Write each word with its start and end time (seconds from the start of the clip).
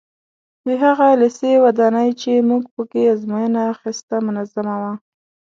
د 0.65 0.67
هغه 0.83 1.07
لېسې 1.21 1.51
ودانۍ 1.65 2.09
چې 2.21 2.31
موږ 2.49 2.63
په 2.73 2.81
کې 2.91 3.03
ازموینه 3.13 3.61
اخیسته 3.73 4.15
منظمه 4.27 4.75
وه. 4.81 4.93